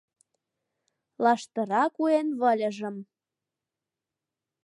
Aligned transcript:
Лаштыра 1.23 1.83
куэн 1.95 2.27
выльыжым 2.39 2.95